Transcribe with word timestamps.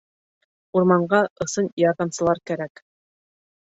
Урманға 0.79 1.21
ысын 1.47 1.71
ярҙамсылар 1.85 2.45
кәрәк. 2.51 2.87